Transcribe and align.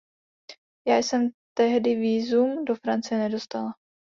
Já 0.87 0.97
jsem 0.97 1.29
tehdy 1.57 1.95
vízum 1.95 2.65
do 2.65 2.75
Francie 2.75 3.17
nedostala. 3.19 3.71